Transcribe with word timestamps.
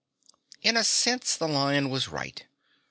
In 0.63 0.77
a 0.77 0.83
sense 0.83 1.35
the 1.35 1.47
lion 1.47 1.91
was 1.91 2.07
right. 2.07 2.43